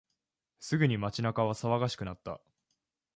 [0.59, 2.41] すぐに街中は騒がしくなった。